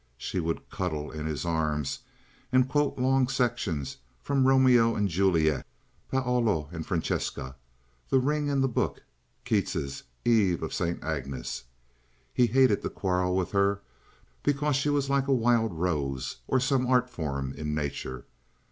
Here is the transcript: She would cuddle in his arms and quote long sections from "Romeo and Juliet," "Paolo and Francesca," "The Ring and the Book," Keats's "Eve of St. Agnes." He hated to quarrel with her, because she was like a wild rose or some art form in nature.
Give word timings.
She 0.17 0.39
would 0.39 0.67
cuddle 0.71 1.11
in 1.11 1.27
his 1.27 1.45
arms 1.45 1.99
and 2.51 2.67
quote 2.67 2.97
long 2.97 3.27
sections 3.27 3.97
from 4.19 4.47
"Romeo 4.47 4.95
and 4.95 5.07
Juliet," 5.07 5.63
"Paolo 6.09 6.69
and 6.71 6.83
Francesca," 6.83 7.55
"The 8.09 8.17
Ring 8.17 8.49
and 8.49 8.63
the 8.63 8.67
Book," 8.67 9.03
Keats's 9.45 10.01
"Eve 10.25 10.63
of 10.63 10.73
St. 10.73 11.03
Agnes." 11.03 11.65
He 12.33 12.47
hated 12.47 12.81
to 12.81 12.89
quarrel 12.89 13.35
with 13.35 13.51
her, 13.51 13.81
because 14.41 14.75
she 14.75 14.89
was 14.89 15.07
like 15.07 15.27
a 15.27 15.31
wild 15.35 15.71
rose 15.71 16.37
or 16.47 16.59
some 16.59 16.87
art 16.87 17.07
form 17.07 17.53
in 17.53 17.75
nature. 17.75 18.25